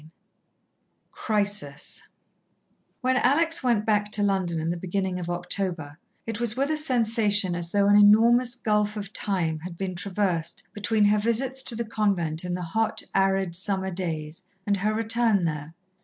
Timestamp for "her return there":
14.77-15.75